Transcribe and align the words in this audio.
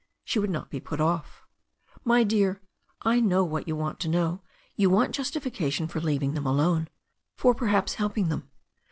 She 0.25 0.39
would 0.39 0.49
not 0.49 0.71
be 0.71 0.79
put 0.79 0.99
off." 0.99 1.45
"My 2.03 2.23
dear, 2.23 2.59
I 3.03 3.19
know 3.19 3.43
what 3.43 3.67
you 3.67 3.75
want 3.75 3.99
to 3.99 4.07
know. 4.09 4.41
You 4.75 4.89
want 4.89 5.13
justification 5.13 5.87
for 5.87 6.01
leaving 6.01 6.33
them 6.33 6.47
alone, 6.47 6.87
for 7.37 7.53
perhaps 7.53 7.93
helping 7.93 8.27
them. 8.29 8.49